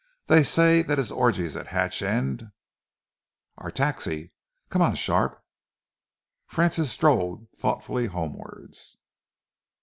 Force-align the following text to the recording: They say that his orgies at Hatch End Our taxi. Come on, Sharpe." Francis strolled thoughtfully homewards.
They 0.25 0.41
say 0.41 0.81
that 0.81 0.97
his 0.97 1.11
orgies 1.11 1.55
at 1.55 1.67
Hatch 1.67 2.01
End 2.01 2.49
Our 3.59 3.69
taxi. 3.69 4.31
Come 4.71 4.81
on, 4.81 4.95
Sharpe." 4.95 5.45
Francis 6.47 6.89
strolled 6.89 7.47
thoughtfully 7.55 8.07
homewards. 8.07 8.97